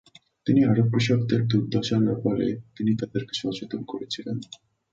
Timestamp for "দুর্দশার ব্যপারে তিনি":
1.47-2.91